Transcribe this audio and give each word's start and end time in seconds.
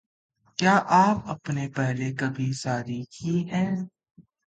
क्या 0.59 0.73
आपने 0.73 1.67
पहले 1.67 2.11
कभी 2.11 2.53
शादी 2.53 3.03
की 3.11 3.41
है? 3.43 3.65